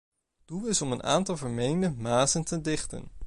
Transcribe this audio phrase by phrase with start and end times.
[0.45, 3.11] Doel is om een aantal vermeende mazen te dichten.